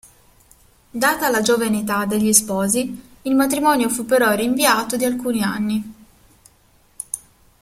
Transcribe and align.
Data 0.89 1.29
la 1.29 1.41
giovane 1.43 1.81
età 1.81 2.05
degli 2.05 2.33
sposi, 2.33 3.09
il 3.21 3.35
matrimonio 3.35 3.87
fu 3.87 4.03
però 4.03 4.33
rinviato 4.33 4.97
di 4.97 5.05
alcuni 5.05 5.43
anni. 5.43 5.93